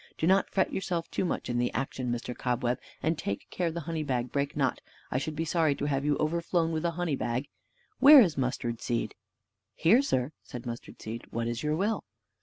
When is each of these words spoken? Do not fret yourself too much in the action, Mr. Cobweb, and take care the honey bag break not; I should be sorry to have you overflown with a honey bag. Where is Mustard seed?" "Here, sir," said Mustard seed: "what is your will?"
Do 0.17 0.25
not 0.25 0.49
fret 0.49 0.73
yourself 0.73 1.11
too 1.11 1.23
much 1.25 1.47
in 1.47 1.59
the 1.59 1.71
action, 1.73 2.11
Mr. 2.11 2.35
Cobweb, 2.35 2.79
and 3.03 3.19
take 3.19 3.47
care 3.51 3.69
the 3.69 3.81
honey 3.81 4.01
bag 4.01 4.31
break 4.31 4.57
not; 4.57 4.81
I 5.11 5.19
should 5.19 5.35
be 5.35 5.45
sorry 5.45 5.75
to 5.75 5.85
have 5.85 6.03
you 6.03 6.17
overflown 6.17 6.71
with 6.71 6.85
a 6.85 6.89
honey 6.97 7.15
bag. 7.15 7.49
Where 7.99 8.19
is 8.19 8.35
Mustard 8.35 8.81
seed?" 8.81 9.13
"Here, 9.75 10.01
sir," 10.01 10.31
said 10.41 10.65
Mustard 10.65 10.99
seed: 11.03 11.25
"what 11.29 11.47
is 11.47 11.61
your 11.61 11.75
will?" 11.75 12.03